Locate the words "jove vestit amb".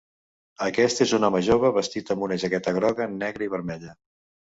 1.47-2.25